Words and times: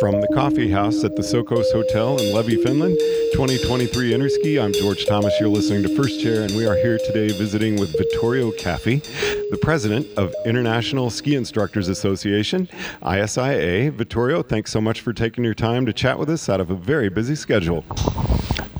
From 0.00 0.20
the 0.20 0.28
coffee 0.28 0.70
house 0.70 1.02
at 1.02 1.16
the 1.16 1.22
Sokos 1.22 1.72
Hotel 1.72 2.18
in 2.18 2.32
Levi, 2.32 2.62
Finland, 2.62 2.96
2023 3.32 4.12
Interski. 4.12 4.62
I'm 4.62 4.72
George 4.72 5.06
Thomas. 5.06 5.34
You're 5.40 5.48
listening 5.48 5.82
to 5.82 5.96
First 5.96 6.20
Chair, 6.20 6.42
and 6.42 6.54
we 6.54 6.66
are 6.66 6.76
here 6.76 6.98
today 6.98 7.28
visiting 7.36 7.80
with 7.80 7.96
Vittorio 7.98 8.52
Caffi, 8.52 9.02
the 9.50 9.58
president 9.58 10.06
of 10.16 10.32
International 10.46 11.10
Ski 11.10 11.34
Instructors 11.34 11.88
Association, 11.88 12.68
ISIA. 13.02 13.90
Vittorio, 13.90 14.42
thanks 14.42 14.70
so 14.70 14.80
much 14.80 15.00
for 15.00 15.12
taking 15.12 15.42
your 15.42 15.54
time 15.54 15.84
to 15.86 15.92
chat 15.92 16.16
with 16.16 16.30
us 16.30 16.48
out 16.48 16.60
of 16.60 16.70
a 16.70 16.76
very 16.76 17.08
busy 17.08 17.34
schedule. 17.34 17.82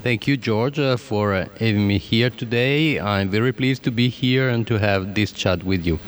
Thank 0.03 0.25
you, 0.25 0.37
George, 0.37 0.79
uh, 0.79 0.95
for 0.95 1.33
uh, 1.33 1.49
having 1.59 1.85
me 1.85 1.97
here 1.97 2.29
today. 2.29 2.97
I'm 2.97 3.29
very 3.29 3.51
pleased 3.51 3.83
to 3.83 3.91
be 3.91 4.07
here 4.07 4.47
and 4.47 4.65
to 4.67 4.79
have 4.79 5.15
this 5.15 5.33
chat 5.33 5.65
with 5.65 5.85
you. 5.85 5.99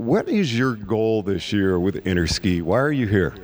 What 0.00 0.30
is 0.30 0.56
your 0.56 0.76
goal 0.76 1.22
this 1.22 1.52
year 1.52 1.78
with 1.78 2.02
Interski? 2.06 2.62
Why 2.62 2.78
are 2.78 2.90
you 2.90 3.06
here? 3.06 3.34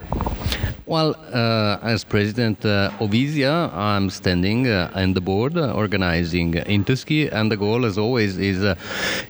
Well, 0.89 1.17
uh, 1.35 1.81
as 1.83 2.05
president 2.05 2.65
uh, 2.65 2.93
of 3.01 3.11
ISIA, 3.11 3.75
I'm 3.75 4.09
standing 4.09 4.69
uh, 4.69 4.89
in 4.95 5.15
the 5.15 5.21
board 5.21 5.57
uh, 5.57 5.73
organizing 5.73 6.53
Interski, 6.53 7.29
and 7.33 7.51
the 7.51 7.57
goal, 7.57 7.85
as 7.85 7.99
always, 7.99 8.39
is 8.39 8.63
uh, 8.63 8.77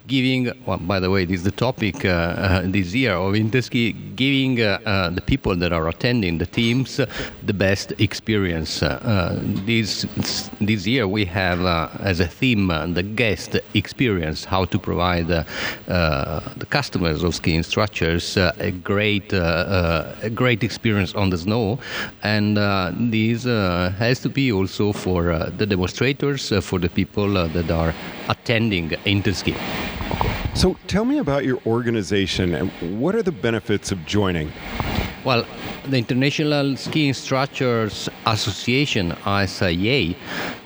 giving. 0.07 0.53
Well, 0.67 0.77
by 0.77 1.01
the 1.01 1.11
way, 1.11 1.25
this 1.25 1.39
is 1.39 1.45
the 1.45 1.53
topic 1.53 2.05
uh, 2.05 2.09
uh, 2.09 2.63
this 2.67 2.93
year 2.93 3.15
of 3.15 3.33
Interski, 3.33 3.95
giving 4.17 4.57
the 4.57 5.23
people 5.25 5.57
that 5.57 5.73
are 5.73 5.89
attending 5.89 6.37
the 6.37 6.45
teams 6.45 6.99
the 7.43 7.55
best 7.55 7.95
experience. 7.99 8.81
This 9.65 10.05
this 10.61 10.87
year 10.87 11.09
we 11.09 11.25
have 11.25 11.65
as 12.01 12.21
a 12.21 12.27
theme 12.27 12.69
the 12.93 13.03
guest 13.03 13.57
experience, 13.73 14.45
how 14.45 14.67
to 14.67 14.79
provide 14.79 15.29
the 15.29 16.67
customers 16.69 17.23
of 17.23 17.35
ski 17.35 17.55
instructors 17.55 18.37
uh, 18.37 18.53
a 18.59 18.73
great 18.73 19.33
a 19.33 20.31
great 20.35 20.63
experience 20.63 21.15
on 21.15 21.31
the 21.31 21.46
snow, 21.47 21.79
and 22.23 22.59
uh, 22.59 22.93
this 23.15 23.47
uh, 23.47 23.93
has 23.99 24.21
to 24.21 24.29
be 24.29 24.53
also 24.53 24.93
for 24.93 25.31
uh, 25.31 25.51
the 25.57 25.67
demonstrators, 25.67 26.53
uh, 26.53 26.61
for 26.61 26.79
the 26.79 26.89
people 26.89 27.39
uh, 27.39 27.47
that 27.57 27.71
are 27.71 27.95
attending 28.29 28.91
Interski. 29.07 29.55
So 30.55 30.77
tell 30.87 31.05
me 31.05 31.19
about 31.19 31.45
your 31.45 31.59
organization 31.67 32.55
and 32.55 32.71
what 33.01 33.15
are 33.15 33.23
the 33.23 33.37
benefits 33.49 33.93
of 33.93 33.99
joining? 34.07 34.51
Well, 35.25 35.45
the 35.91 35.99
International 35.99 36.77
Ski 36.77 37.09
Instructors 37.09 38.09
Association 38.25 39.13
(ISIA) 39.27 40.17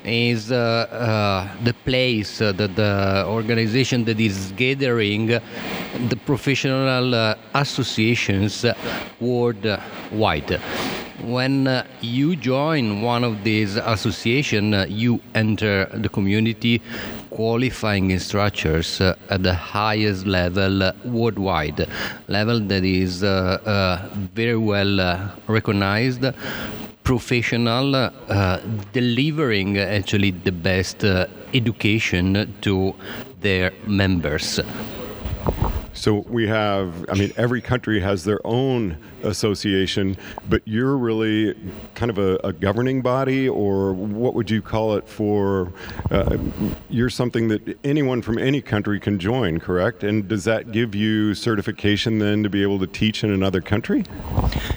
is 0.04 0.52
uh, 0.52 0.56
uh, 0.56 1.64
the 1.64 1.74
place, 1.84 2.40
uh, 2.40 2.52
the, 2.52 2.68
the 2.68 3.24
organization 3.26 4.04
that 4.04 4.20
is 4.20 4.52
gathering 4.56 5.40
the 6.08 6.16
professional 6.16 7.14
uh, 7.14 7.34
associations 7.54 8.64
worldwide. 9.20 10.60
When 11.22 11.66
uh, 11.66 11.84
you 12.00 12.34
join 12.34 13.02
one 13.02 13.24
of 13.24 13.44
these 13.44 13.76
associations, 13.76 14.74
uh, 14.74 14.86
you 14.88 15.20
enter 15.34 15.84
the 15.92 16.08
community 16.08 16.80
qualifying 17.28 18.10
instructors 18.10 19.00
uh, 19.00 19.16
at 19.28 19.42
the 19.42 19.52
highest 19.52 20.26
level 20.26 20.82
uh, 20.82 20.92
worldwide, 21.04 21.86
level 22.28 22.58
that 22.60 22.84
is 22.84 23.22
uh, 23.22 23.58
uh, 23.66 24.08
very 24.34 24.56
well 24.56 24.98
uh, 25.00 25.30
recognized, 25.46 26.24
professional, 27.04 27.94
uh, 27.94 28.60
delivering 28.92 29.76
actually 29.78 30.30
the 30.30 30.52
best 30.52 31.04
uh, 31.04 31.26
education 31.52 32.54
to 32.62 32.94
their 33.40 33.72
members. 33.86 34.60
So 35.92 36.24
we 36.28 36.46
have, 36.46 37.08
I 37.10 37.14
mean, 37.14 37.32
every 37.36 37.60
country 37.60 38.00
has 38.00 38.24
their 38.24 38.40
own 38.46 38.96
association, 39.22 40.16
but 40.48 40.62
you're 40.64 40.96
really 40.96 41.54
kind 41.94 42.10
of 42.10 42.18
a, 42.18 42.36
a 42.44 42.52
governing 42.52 43.02
body, 43.02 43.48
or 43.48 43.92
what 43.92 44.34
would 44.34 44.50
you 44.50 44.62
call 44.62 44.94
it 44.96 45.08
for? 45.08 45.72
Uh, 46.10 46.38
you're 46.88 47.10
something 47.10 47.48
that 47.48 47.78
anyone 47.84 48.22
from 48.22 48.38
any 48.38 48.62
country 48.62 49.00
can 49.00 49.18
join, 49.18 49.58
correct? 49.58 50.04
And 50.04 50.28
does 50.28 50.44
that 50.44 50.72
give 50.72 50.94
you 50.94 51.34
certification 51.34 52.18
then 52.18 52.42
to 52.42 52.48
be 52.48 52.62
able 52.62 52.78
to 52.78 52.86
teach 52.86 53.24
in 53.24 53.30
another 53.30 53.60
country? 53.60 54.04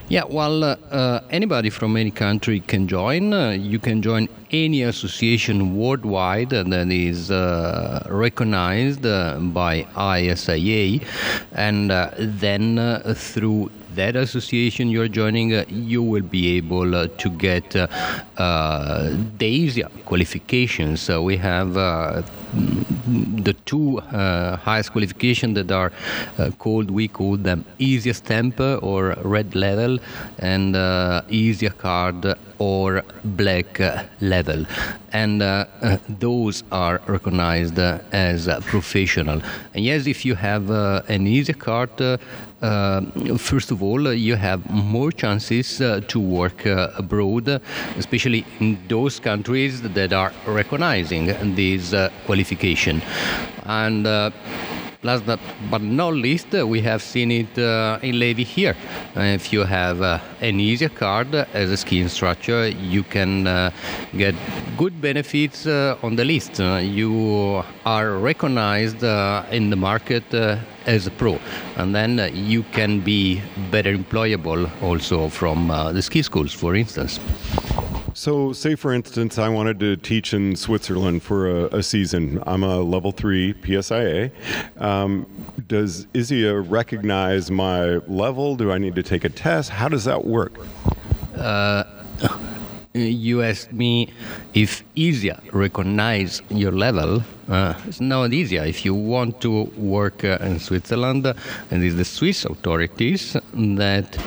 Yeah, 0.09 0.23
well, 0.29 0.63
uh, 0.63 0.75
uh, 0.91 1.21
anybody 1.29 1.69
from 1.69 1.95
any 1.95 2.11
country 2.11 2.59
can 2.59 2.87
join. 2.87 3.33
Uh, 3.33 3.51
you 3.51 3.79
can 3.79 4.01
join 4.01 4.27
any 4.51 4.83
association 4.83 5.75
worldwide 5.75 6.49
that 6.49 6.91
is 6.91 7.31
uh, 7.31 8.05
recognized 8.09 9.01
by 9.01 9.87
ISIA, 9.95 11.02
and 11.53 11.91
uh, 11.91 12.09
then 12.17 12.79
uh, 12.79 13.13
through 13.15 13.71
that 13.95 14.15
association 14.15 14.89
you're 14.89 15.07
joining, 15.07 15.53
uh, 15.53 15.65
you 15.69 16.01
will 16.01 16.23
be 16.23 16.57
able 16.57 16.95
uh, 16.95 17.07
to 17.17 17.29
get 17.29 17.75
uh, 17.75 17.87
uh, 18.37 19.09
the 19.37 19.67
ISIA 19.67 19.89
qualifications. 20.05 21.09
Uh, 21.09 21.21
we 21.21 21.37
have 21.37 21.77
uh, 21.77 22.21
the 22.53 23.55
two 23.65 23.99
uh, 23.99 24.57
highest 24.57 24.91
qualifications 24.91 25.55
that 25.55 25.71
are 25.71 25.91
uh, 26.37 26.49
called, 26.57 26.89
we 26.89 27.07
call 27.07 27.37
them 27.37 27.65
ISIA 27.79 28.13
stamp 28.15 28.59
or 28.59 29.15
red 29.23 29.55
level 29.55 29.99
and 30.39 30.75
uh, 30.75 31.21
ISIA 31.29 31.77
card 31.77 32.35
or 32.63 33.03
black 33.23 33.69
level. 34.21 34.65
And 35.11 35.41
uh, 35.41 35.65
those 36.25 36.63
are 36.71 37.01
recognized 37.07 37.79
as 37.79 38.47
professional. 38.73 39.41
And 39.73 39.83
yes, 39.89 40.07
if 40.07 40.19
you 40.25 40.35
have 40.35 40.71
uh, 40.71 41.01
an 41.15 41.27
ISIA 41.27 41.57
card, 41.67 42.01
uh, 42.01 42.17
uh, 42.63 43.01
first 43.37 43.71
of 43.71 43.83
all, 43.83 44.07
uh, 44.07 44.11
you 44.11 44.35
have 44.35 44.61
more 44.69 45.11
chances 45.11 45.81
uh, 45.81 45.99
to 46.07 46.19
work 46.19 46.65
abroad, 46.65 47.61
especially 47.97 48.45
in 48.59 48.77
those 48.87 49.19
countries 49.19 49.81
that 49.81 50.13
are 50.13 50.31
recognizing 50.47 51.25
this 51.55 51.93
qualification. 52.25 53.01
And 53.65 54.07
Last 55.03 55.25
but 55.25 55.81
not 55.81 56.13
least, 56.13 56.55
uh, 56.55 56.65
we 56.65 56.79
have 56.79 57.01
seen 57.01 57.29
it 57.29 57.59
uh, 57.59 57.99
in 58.01 58.19
Levi 58.19 58.43
here. 58.43 58.73
Uh, 59.17 59.19
if 59.19 59.51
you 59.51 59.65
have 59.65 60.01
uh, 60.01 60.19
an 60.39 60.59
ISIA 60.59 60.87
card 60.95 61.35
as 61.35 61.69
a 61.69 61.75
ski 61.75 61.99
instructor, 61.99 62.69
you 62.69 63.03
can 63.03 63.45
uh, 63.45 63.71
get 64.15 64.33
good 64.77 65.01
benefits 65.01 65.67
uh, 65.67 65.97
on 66.01 66.15
the 66.15 66.23
list. 66.23 66.59
You 66.59 67.63
are 67.85 68.13
recognized 68.13 69.03
in 69.51 69.69
the 69.69 69.75
market 69.75 70.23
as 70.85 71.05
a 71.05 71.11
pro, 71.11 71.37
and 71.75 71.93
then 71.93 72.31
you 72.33 72.63
can 72.71 73.01
be 73.01 73.41
better 73.71 73.93
employable 73.93 74.69
also 74.81 75.27
from 75.27 75.67
the 75.67 76.01
ski 76.01 76.21
schools, 76.21 76.53
for 76.53 76.75
instance. 76.75 77.19
So, 78.23 78.53
say 78.53 78.75
for 78.75 78.93
instance, 78.93 79.37
I 79.37 79.49
wanted 79.49 79.81
to 79.81 79.97
teach 79.97 80.33
in 80.33 80.55
Switzerland 80.55 81.23
for 81.23 81.45
a, 81.45 81.79
a 81.79 81.83
season. 81.83 82.41
I'm 82.47 82.63
a 82.63 82.79
level 82.79 83.11
three 83.11 83.53
PSIA. 83.53 84.31
Um, 84.79 85.27
does 85.67 86.07
ISIA 86.13 86.61
recognize 86.61 87.51
my 87.51 87.97
level? 88.07 88.55
Do 88.55 88.71
I 88.71 88.77
need 88.77 88.95
to 88.95 89.03
take 89.03 89.25
a 89.25 89.29
test? 89.29 89.71
How 89.71 89.89
does 89.89 90.05
that 90.05 90.23
work? 90.23 90.53
Uh, 91.35 91.83
you 92.93 93.41
asked 93.41 93.73
me 93.73 94.13
if 94.53 94.85
ISIA 94.95 95.41
recognize 95.51 96.41
your 96.47 96.71
level. 96.71 97.23
Uh, 97.49 97.73
it's 97.85 97.99
not 97.99 98.31
ISIA. 98.31 98.65
If 98.65 98.85
you 98.85 98.93
want 98.93 99.41
to 99.41 99.63
work 99.75 100.23
uh, 100.23 100.37
in 100.39 100.61
Switzerland, 100.61 101.25
uh, 101.25 101.33
and 101.71 101.83
it's 101.83 101.95
the 101.95 102.05
Swiss 102.05 102.45
authorities 102.45 103.35
that 103.53 104.17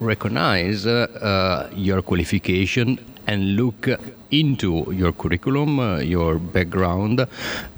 recognize 0.00 0.86
uh, 0.86 1.06
uh, 1.20 1.70
your 1.74 2.02
qualification 2.02 2.98
and 3.26 3.56
look 3.56 3.88
into 4.30 4.92
your 4.92 5.12
curriculum, 5.12 5.78
uh, 5.78 5.98
your 5.98 6.38
background, 6.38 7.26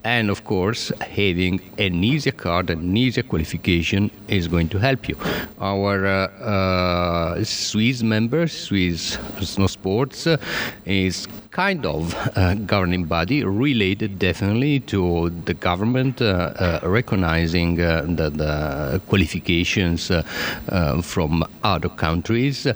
and 0.04 0.30
of 0.30 0.44
course, 0.44 0.92
having 1.00 1.60
an 1.78 2.02
ISIA 2.02 2.36
card, 2.36 2.70
an 2.70 2.96
ISIA 2.96 3.22
qualification 3.22 4.10
is 4.28 4.48
going 4.48 4.68
to 4.68 4.78
help 4.78 5.08
you. 5.08 5.16
Our 5.60 6.06
uh, 6.06 6.26
uh, 6.42 7.44
Swiss 7.44 8.02
member, 8.02 8.46
Swiss 8.46 9.18
Snow 9.40 9.66
Sports, 9.66 10.26
uh, 10.26 10.36
is 10.84 11.26
kind 11.50 11.84
of 11.84 12.14
a 12.36 12.54
governing 12.54 13.04
body 13.04 13.42
related 13.44 14.18
definitely 14.18 14.80
to 14.80 15.30
the 15.44 15.54
government 15.54 16.22
uh, 16.22 16.24
uh, 16.24 16.80
recognizing 16.84 17.80
uh, 17.80 18.02
the, 18.02 18.30
the 18.30 19.00
qualifications 19.08 20.10
uh, 20.10 20.22
uh, 20.68 21.02
from 21.02 21.44
other 21.64 21.88
countries 21.88 22.66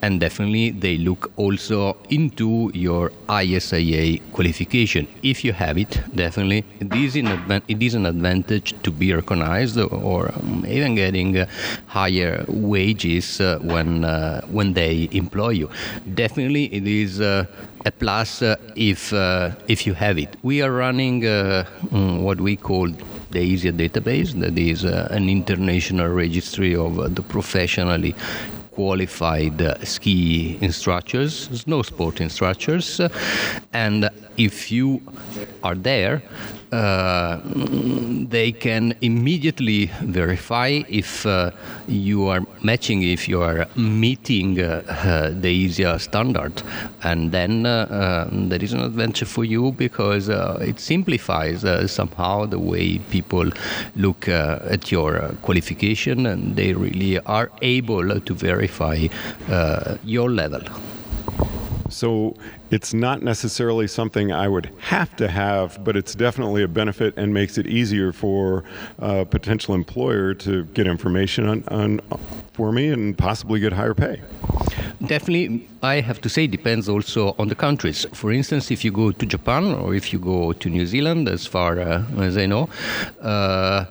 and 0.00 0.20
definitely 0.20 0.70
they 0.70 0.96
look 0.96 1.30
also 1.36 1.96
into 2.08 2.70
your 2.74 3.12
ISIA 3.28 4.20
qualification. 4.32 5.06
If 5.22 5.44
you 5.44 5.52
have 5.52 5.78
it 5.78 6.00
definitely 6.14 6.64
it 6.80 6.92
is, 6.94 7.16
an 7.16 7.26
advan- 7.26 7.62
it 7.68 7.82
is 7.82 7.94
an 7.94 8.06
advantage 8.06 8.74
to 8.82 8.90
be 8.90 9.12
recognized 9.12 9.78
or 9.78 10.32
um, 10.34 10.64
even 10.68 10.94
getting 10.94 11.38
uh, 11.38 11.46
higher 11.86 12.44
wages 12.48 13.40
uh, 13.40 13.58
when 13.62 14.04
uh, 14.04 14.40
when 14.50 14.74
they 14.74 15.08
employ 15.12 15.50
you. 15.50 15.70
Definitely 16.14 16.64
it 16.66 16.86
is 16.86 17.20
uh, 17.20 17.46
a 17.86 17.90
plus 17.90 18.42
uh, 18.42 18.56
if 18.76 19.12
uh, 19.12 19.50
if 19.68 19.86
you 19.86 19.94
have 19.94 20.18
it. 20.18 20.36
We 20.42 20.62
are 20.62 20.72
running 20.72 21.22
mm, 21.22 22.22
what 22.22 22.40
we 22.40 22.56
call 22.56 22.88
the 23.32 23.40
ISIA 23.40 23.72
database, 23.72 24.38
that 24.40 24.58
is 24.58 24.84
an 24.84 25.28
international 25.28 26.08
registry 26.08 26.76
of 26.76 27.14
the 27.14 27.22
professionally 27.22 28.14
qualified 28.72 29.86
ski 29.86 30.58
instructors, 30.60 31.48
snow 31.60 31.82
sport 31.82 32.20
instructors, 32.20 33.00
and 33.72 34.10
if 34.36 34.72
you 34.72 35.00
are 35.62 35.74
there, 35.74 36.22
uh, 36.72 37.40
they 37.44 38.50
can 38.50 38.94
immediately 39.02 39.90
verify 40.00 40.82
if 40.88 41.26
uh, 41.26 41.50
you 41.86 42.26
are 42.28 42.40
matching, 42.64 43.02
if 43.02 43.28
you 43.28 43.42
are 43.42 43.66
meeting 43.76 44.60
uh, 44.60 45.34
the 45.40 45.66
ISIA 45.66 45.98
standard. 46.00 46.62
And 47.02 47.32
then 47.32 47.66
uh, 47.66 47.86
uh, 47.90 48.28
there 48.32 48.62
is 48.62 48.72
an 48.72 48.80
adventure 48.80 49.26
for 49.26 49.44
you 49.44 49.72
because 49.72 50.28
it 50.28 50.78
simplifies 50.80 51.64
somehow 51.90 52.46
the 52.46 52.58
way 52.58 52.98
people 52.98 53.50
look 53.96 54.28
at 54.28 54.90
your 54.90 55.34
qualification 55.42 56.26
and 56.26 56.56
they 56.56 56.72
really 56.72 57.18
are 57.20 57.50
able 57.62 58.20
to 58.20 58.34
verify 58.34 59.08
your 60.04 60.30
level. 60.30 60.62
So 62.02 62.34
it's 62.72 62.92
not 62.92 63.22
necessarily 63.22 63.86
something 63.86 64.32
I 64.32 64.48
would 64.48 64.72
have 64.80 65.14
to 65.22 65.28
have, 65.28 65.84
but 65.84 65.96
it's 65.96 66.16
definitely 66.16 66.64
a 66.64 66.66
benefit 66.66 67.14
and 67.16 67.32
makes 67.32 67.58
it 67.58 67.68
easier 67.68 68.10
for 68.12 68.64
a 68.98 69.24
potential 69.24 69.72
employer 69.72 70.34
to 70.46 70.64
get 70.76 70.88
information 70.88 71.46
on, 71.46 71.62
on 71.68 72.00
for 72.54 72.72
me 72.72 72.88
and 72.88 73.16
possibly 73.16 73.60
get 73.60 73.72
higher 73.72 73.94
pay. 73.94 74.20
Definitely, 75.06 75.68
I 75.80 76.00
have 76.00 76.20
to 76.22 76.28
say, 76.28 76.48
depends 76.48 76.88
also 76.88 77.36
on 77.38 77.46
the 77.46 77.54
countries. 77.54 78.04
For 78.12 78.32
instance, 78.32 78.72
if 78.72 78.84
you 78.84 78.90
go 78.90 79.12
to 79.12 79.24
Japan 79.24 79.72
or 79.72 79.94
if 79.94 80.12
you 80.12 80.18
go 80.18 80.52
to 80.54 80.68
New 80.68 80.86
Zealand, 80.86 81.28
as 81.28 81.46
far 81.46 81.78
uh, 81.78 82.02
as 82.18 82.36
I 82.36 82.46
know, 82.46 82.68
uh, 83.20 83.84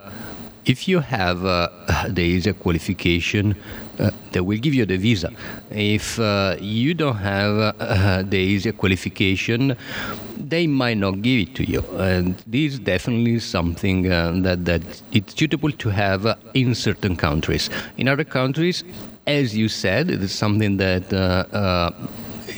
if 0.66 0.88
you 0.88 1.00
have 1.00 1.46
uh, 1.46 1.70
the 2.08 2.38
ISIA 2.38 2.54
qualification, 2.54 3.56
uh, 4.00 4.12
they 4.32 4.40
will 4.42 4.58
give 4.58 4.74
you 4.74 4.86
the 4.86 4.98
visa. 4.98 5.32
If 5.70 6.20
uh, 6.20 6.56
you 6.60 6.94
don't 6.94 7.18
have 7.18 7.76
uh, 7.80 8.24
the 8.24 8.56
ISIA 8.56 8.74
qualification, 8.74 9.76
they 10.38 10.68
might 10.68 10.98
not 10.98 11.22
give 11.22 11.48
it 11.48 11.56
to 11.56 11.64
you. 11.64 11.84
And 11.98 12.36
this 12.48 12.74
is 12.74 12.80
definitely 12.80 13.40
something 13.40 14.12
uh, 14.12 14.34
that, 14.44 14.66
that 14.66 14.82
it's 15.12 15.36
suitable 15.36 15.72
to 15.72 15.90
have 15.90 16.38
in 16.54 16.76
certain 16.76 17.16
countries. 17.16 17.70
In 17.98 18.08
other 18.08 18.24
countries, 18.24 18.84
as 19.28 19.56
you 19.56 19.68
said, 19.68 20.10
it 20.10 20.22
is 20.22 20.32
something 20.32 20.78
that 20.78 21.12
uh, 21.14 21.92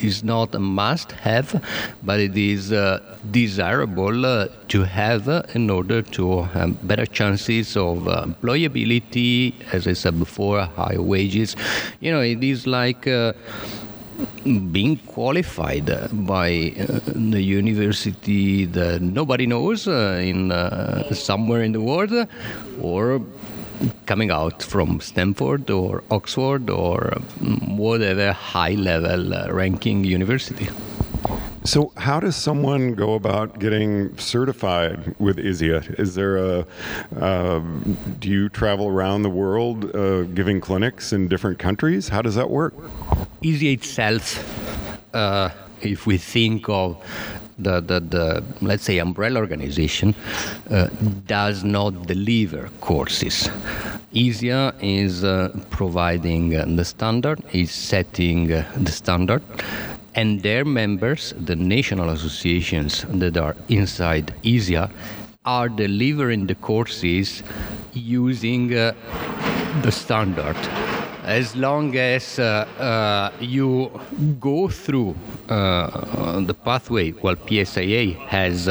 is 0.04 0.24
not 0.24 0.54
a 0.56 0.60
must 0.60 1.12
have, 1.14 1.64
but 2.04 2.20
it 2.20 2.38
is 2.38 2.72
uh, 2.72 3.00
desirable 3.32 4.26
uh, 4.26 4.48
to 4.68 4.84
have 4.84 5.30
uh, 5.30 5.44
in 5.54 5.70
order 5.70 6.02
to 6.02 6.44
have 6.44 6.88
better 6.88 7.06
chances 7.06 7.76
of 7.78 8.08
uh, 8.08 8.26
employability, 8.26 9.54
as 9.72 9.88
I 9.88 9.94
said 9.94 10.20
before, 10.20 10.62
higher 10.62 11.02
wages. 11.02 11.56
You 12.00 12.12
know, 12.12 12.22
it 12.22 12.44
is 12.44 12.68
like 12.68 13.08
uh, 13.08 13.34
being 14.72 14.98
qualified 14.98 15.88
by 16.26 16.74
uh, 16.80 17.00
the 17.06 17.42
university 17.42 18.66
that 18.66 19.02
nobody 19.02 19.46
knows 19.46 19.88
uh, 19.88 20.20
in 20.22 20.52
uh, 20.52 21.14
somewhere 21.14 21.64
in 21.64 21.72
the 21.72 21.82
world 21.82 22.14
or 22.82 23.22
coming 24.06 24.32
out 24.32 24.62
from 24.64 25.00
Stanford 25.00 25.70
or 25.70 26.04
Oxford 26.12 26.70
or 26.70 27.18
um, 27.42 27.78
whatever 27.78 28.32
high 28.32 28.76
level 28.76 29.34
uh, 29.34 29.52
ranking 29.52 30.04
university. 30.04 30.68
So, 31.66 31.94
how 31.96 32.20
does 32.20 32.36
someone 32.36 32.94
go 32.94 33.14
about 33.14 33.60
getting 33.60 34.18
certified 34.18 35.16
with 35.18 35.38
ISIA? 35.38 35.98
Is 35.98 36.14
there 36.14 36.36
a, 36.36 36.68
uh, 37.18 37.60
do 38.20 38.30
you 38.30 38.50
travel 38.50 38.90
around 38.90 39.22
the 39.22 39.30
world 39.30 39.96
uh, 39.96 40.24
giving 40.24 40.60
clinics 40.60 41.14
in 41.14 41.30
different 41.30 41.60
countries? 41.60 42.10
How 42.10 42.22
does 42.22 42.36
that 42.36 42.50
work? 42.50 42.74
ISIA 43.42 43.74
itself, 43.74 44.44
uh, 45.16 45.52
if 45.82 46.06
we 46.06 46.18
think 46.18 46.68
of 46.68 47.02
the, 47.58 47.82
the, 47.82 48.00
the, 48.00 48.44
let's 48.62 48.84
say 48.84 49.00
umbrella 49.00 49.40
organization 49.40 50.16
uh, 50.70 50.88
does 51.28 51.64
not 51.64 52.08
deliver 52.08 52.70
courses. 52.82 53.50
ISIA 54.14 54.74
is 54.82 55.24
uh, 55.24 55.50
providing 55.70 56.56
uh, 56.56 56.66
the 56.68 56.86
standard, 56.86 57.42
is 57.52 57.72
setting 57.72 58.52
uh, 58.52 58.72
the 58.78 58.92
standard, 58.92 59.42
and 60.16 60.44
their 60.44 60.64
members, 60.64 61.34
the 61.40 61.56
national 61.56 62.10
associations 62.10 63.06
that 63.10 63.38
are 63.38 63.56
inside 63.70 64.34
ISIA, 64.44 64.92
are 65.46 65.68
delivering 65.68 66.48
the 66.48 66.56
courses 66.56 67.44
using 67.94 68.74
uh, 68.74 68.94
the 69.82 69.92
standard 69.92 70.56
as 71.24 71.56
long 71.56 71.96
as 71.96 72.40
uh, 72.40 72.68
uh, 72.80 73.32
you 73.40 73.90
go 74.40 74.68
through 74.68 75.16
uh, 75.50 76.40
the 76.42 76.54
pathway, 76.54 77.12
well, 77.12 77.36
PSIA 77.36 78.16
has, 78.28 78.66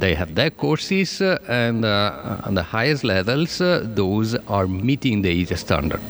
they 0.00 0.14
have 0.14 0.34
their 0.34 0.50
courses, 0.50 1.20
and 1.20 1.84
on 1.84 2.54
the 2.54 2.62
highest 2.62 3.04
levels, 3.04 3.58
those 3.58 4.34
are 4.46 4.66
meeting 4.66 5.22
the 5.22 5.42
ISIA 5.42 5.56
standard. 5.56 6.02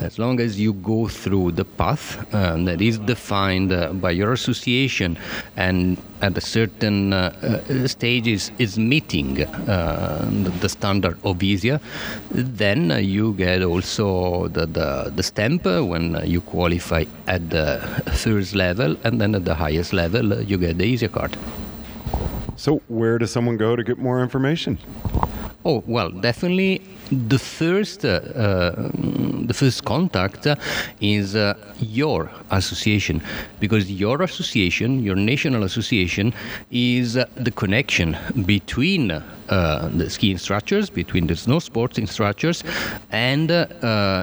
As 0.00 0.18
long 0.18 0.40
as 0.40 0.58
you 0.58 0.72
go 0.74 1.08
through 1.08 1.52
the 1.52 1.64
path 1.64 2.24
that 2.30 2.80
is 2.80 2.98
defined 2.98 4.00
by 4.00 4.10
your 4.10 4.32
association 4.32 5.18
and 5.56 5.98
at 6.22 6.38
a 6.38 6.40
certain 6.40 7.12
uh, 7.12 7.34
uh, 7.42 7.88
stages 7.88 8.52
is 8.58 8.78
meeting 8.78 9.42
uh, 9.42 10.24
the 10.60 10.68
standard 10.68 11.18
of 11.24 11.42
ISIA, 11.42 11.80
then 12.30 12.90
you 13.04 13.34
get 13.34 13.62
also 13.62 14.11
the, 14.48 14.66
the, 14.66 15.12
the 15.14 15.22
stamp 15.22 15.66
uh, 15.66 15.84
when 15.84 16.20
you 16.24 16.40
qualify 16.40 17.04
at 17.26 17.50
the 17.50 17.80
first 18.14 18.54
level, 18.54 18.96
and 19.04 19.20
then 19.20 19.34
at 19.34 19.44
the 19.44 19.54
highest 19.54 19.92
level 19.92 20.32
uh, 20.32 20.40
you 20.40 20.58
get 20.58 20.78
the 20.78 20.92
ISIA 20.92 21.10
card. 21.10 21.36
So, 22.56 22.80
where 22.88 23.18
does 23.18 23.30
someone 23.30 23.56
go 23.56 23.76
to 23.76 23.82
get 23.82 23.98
more 23.98 24.22
information? 24.22 24.78
Oh 25.64 25.84
well, 25.86 26.10
definitely 26.10 26.82
the 27.10 27.38
first 27.38 28.04
uh, 28.04 28.08
uh, 28.08 28.90
the 29.46 29.54
first 29.54 29.84
contact 29.84 30.48
is 31.00 31.36
uh, 31.36 31.54
your 31.78 32.30
association 32.50 33.22
because 33.60 33.90
your 33.90 34.22
association, 34.22 35.04
your 35.04 35.14
national 35.14 35.62
association, 35.62 36.34
is 36.72 37.16
uh, 37.16 37.26
the 37.36 37.52
connection 37.52 38.16
between 38.44 39.12
uh, 39.12 39.22
the 39.94 40.10
ski 40.10 40.32
instructors, 40.32 40.90
between 40.90 41.28
the 41.28 41.36
snow 41.36 41.60
sports 41.60 41.96
instructors, 41.96 42.64
and 43.12 43.52
uh, 43.52 43.64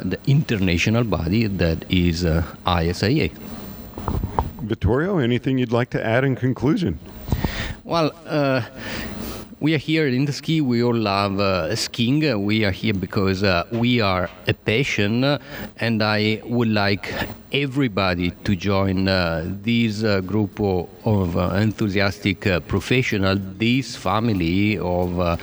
the 0.04 0.20
international 0.28 1.06
body 1.06 1.48
that 1.48 1.86
is 1.90 2.26
ISIA. 2.66 3.32
Vittorio, 4.62 5.20
anything 5.20 5.58
you'd 5.58 5.72
like 5.72 5.90
to 5.92 6.06
add 6.06 6.26
in 6.26 6.36
conclusion? 6.36 7.00
Well 7.86 8.12
we 9.60 9.74
are 9.74 9.78
here 9.78 10.08
in 10.08 10.26
the 10.26 10.32
ski. 10.32 10.62
We 10.62 10.82
all 10.84 10.96
love 10.96 11.40
uh, 11.40 11.76
skiing. 11.76 12.46
We 12.46 12.64
are 12.64 12.72
here 12.72 12.94
because 12.94 13.44
uh, 13.44 13.66
we 13.72 14.00
are 14.00 14.30
a 14.48 14.54
passion, 14.54 15.38
and 15.78 16.02
I 16.02 16.42
would 16.46 16.70
like 16.70 17.14
everybody 17.52 18.32
to 18.44 18.56
join 18.56 19.08
uh, 19.08 19.44
this 19.64 20.04
uh, 20.04 20.22
group 20.22 20.60
of, 20.62 21.36
uh, 21.36 21.50
enthusiastic 21.56 22.46
uh, 22.48 22.60
professionals, 22.62 23.40
this 23.58 23.96
family 23.96 24.78
of 24.78 25.40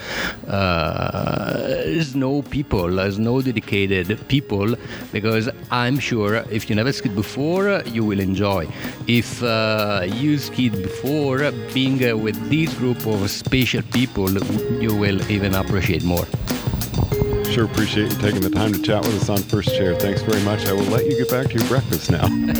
snow 2.03 2.41
people, 2.43 3.11
snow 3.11 3.41
dedicated 3.41 4.27
people, 4.27 4.75
because 5.11 5.49
I'm 5.69 5.99
sure 5.99 6.45
if 6.49 6.69
you 6.69 6.75
never 6.75 6.91
skied 6.91 7.15
before, 7.15 7.81
you 7.85 8.05
will 8.05 8.19
enjoy. 8.19 8.67
If 9.07 9.41
you 9.41 10.37
skied 10.37 10.71
before, 10.71 11.51
being 11.73 11.99
with 12.23 12.49
this 12.49 12.73
group 12.75 13.05
of 13.05 13.29
special 13.29 13.83
people 13.83 14.06
people, 14.07 14.29
you 14.81 14.95
will 14.95 15.19
even 15.29 15.55
appreciate 15.55 16.03
more. 16.03 16.25
Sure 17.45 17.65
appreciate 17.65 18.11
you 18.11 18.17
taking 18.19 18.41
the 18.41 18.49
time 18.49 18.73
to 18.73 18.81
chat 18.81 19.03
with 19.05 19.21
us 19.21 19.29
on 19.29 19.37
First 19.37 19.69
Chair. 19.69 19.95
Thanks 19.95 20.21
very 20.21 20.41
much. 20.43 20.65
I 20.65 20.73
will 20.73 20.83
let 20.83 21.05
you 21.05 21.17
get 21.17 21.29
back 21.29 21.47
to 21.47 21.53
your 21.53 21.67
breakfast 21.67 22.11
now. 22.11 22.27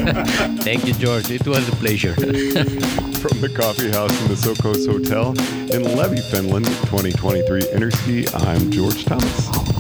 Thank 0.64 0.86
you, 0.86 0.94
George. 0.94 1.30
It 1.30 1.46
was 1.46 1.68
a 1.68 1.72
pleasure. 1.74 2.14
From 3.18 3.42
the 3.42 3.52
coffee 3.56 3.92
house 3.92 4.22
in 4.22 4.28
the 4.28 4.36
Sokos 4.36 4.86
Hotel 4.86 5.30
in 5.74 5.84
Levi, 5.84 6.22
Finland, 6.22 6.66
2023 6.66 7.62
Interski, 7.64 8.46
I'm 8.46 8.72
George 8.72 9.06
Thomas. 9.06 9.77